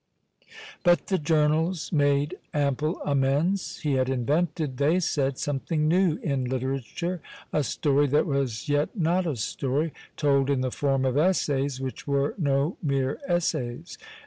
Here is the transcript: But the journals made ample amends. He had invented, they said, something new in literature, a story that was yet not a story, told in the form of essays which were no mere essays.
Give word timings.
But 0.83 1.05
the 1.09 1.19
journals 1.19 1.91
made 1.91 2.39
ample 2.55 2.99
amends. 3.03 3.81
He 3.81 3.93
had 3.93 4.09
invented, 4.09 4.77
they 4.77 4.99
said, 4.99 5.37
something 5.37 5.87
new 5.87 6.15
in 6.23 6.45
literature, 6.45 7.21
a 7.53 7.63
story 7.63 8.07
that 8.07 8.25
was 8.25 8.67
yet 8.67 8.97
not 8.97 9.27
a 9.27 9.35
story, 9.35 9.93
told 10.17 10.49
in 10.49 10.61
the 10.61 10.71
form 10.71 11.05
of 11.05 11.17
essays 11.19 11.79
which 11.79 12.07
were 12.07 12.33
no 12.39 12.77
mere 12.81 13.19
essays. 13.27 13.99